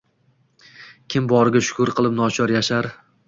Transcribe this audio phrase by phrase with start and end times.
[1.15, 2.93] Kim boriga shukr qilib, nochor yashar.